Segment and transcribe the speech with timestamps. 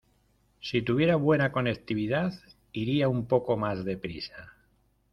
[0.61, 2.33] Si tuviera buena conectividad
[2.73, 4.51] iría un poco más deprisa.